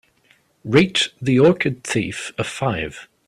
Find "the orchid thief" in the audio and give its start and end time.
1.21-2.31